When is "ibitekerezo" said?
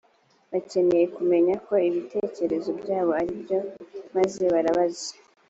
1.87-2.69